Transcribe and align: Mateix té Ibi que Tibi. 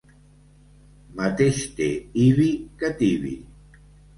Mateix 1.19 1.61
té 1.81 1.91
Ibi 2.25 2.49
que 2.81 2.93
Tibi. 3.03 3.39